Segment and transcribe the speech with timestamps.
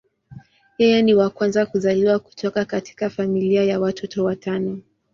[0.79, 4.81] Yeye ni wa kwanza kuzaliwa kutoka katika familia ya watoto watano.